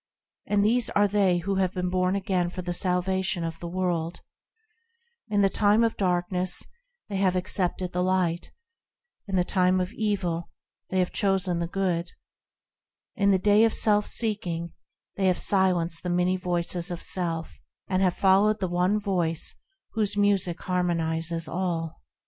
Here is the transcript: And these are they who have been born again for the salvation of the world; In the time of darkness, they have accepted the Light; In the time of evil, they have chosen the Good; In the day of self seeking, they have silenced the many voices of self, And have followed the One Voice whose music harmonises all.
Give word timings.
And 0.47 0.65
these 0.65 0.89
are 0.89 1.07
they 1.07 1.37
who 1.37 1.57
have 1.57 1.75
been 1.75 1.91
born 1.91 2.15
again 2.15 2.49
for 2.49 2.63
the 2.63 2.73
salvation 2.73 3.43
of 3.43 3.59
the 3.59 3.67
world; 3.67 4.21
In 5.27 5.41
the 5.41 5.47
time 5.49 5.83
of 5.83 5.95
darkness, 5.95 6.65
they 7.07 7.17
have 7.17 7.35
accepted 7.35 7.91
the 7.91 8.01
Light; 8.01 8.49
In 9.27 9.35
the 9.35 9.43
time 9.43 9.79
of 9.79 9.93
evil, 9.93 10.49
they 10.89 10.97
have 10.97 11.11
chosen 11.11 11.59
the 11.59 11.67
Good; 11.67 12.13
In 13.15 13.29
the 13.29 13.37
day 13.37 13.63
of 13.63 13.75
self 13.75 14.07
seeking, 14.07 14.73
they 15.17 15.27
have 15.27 15.37
silenced 15.37 16.01
the 16.01 16.09
many 16.09 16.35
voices 16.35 16.89
of 16.89 17.03
self, 17.03 17.59
And 17.87 18.01
have 18.01 18.15
followed 18.17 18.59
the 18.59 18.67
One 18.67 18.99
Voice 18.99 19.53
whose 19.93 20.17
music 20.17 20.61
harmonises 20.61 21.47
all. 21.47 22.01